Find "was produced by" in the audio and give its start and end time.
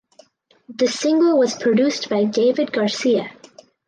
1.37-2.23